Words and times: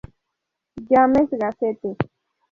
James 0.89 1.29
Gazette". 1.29 1.95